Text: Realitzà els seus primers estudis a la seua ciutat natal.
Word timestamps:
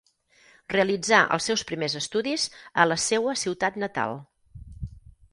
Realitzà 0.73 1.17
els 1.35 1.49
seus 1.49 1.63
primers 1.71 1.95
estudis 1.99 2.45
a 2.83 2.87
la 2.87 2.97
seua 3.03 3.35
ciutat 3.43 3.77
natal. 3.85 4.17